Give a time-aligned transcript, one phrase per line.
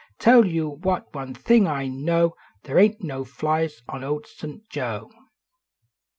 [0.17, 4.67] Tell you what, one thing I know They ain t no flies on Old St.
[4.67, 5.11] Joe.